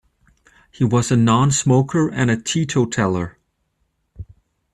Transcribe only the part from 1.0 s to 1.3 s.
a